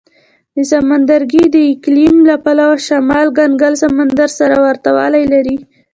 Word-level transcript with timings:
دا 0.55 0.63
سمندرګي 0.71 1.43
د 1.55 1.57
اقلیم 1.73 2.15
له 2.29 2.35
پلوه 2.45 2.77
شمال 2.87 3.27
کنګل 3.37 3.73
سمندر 3.83 4.29
سره 4.39 4.55
ورته 4.65 4.89
والی 4.97 5.23
لري. 5.33 5.57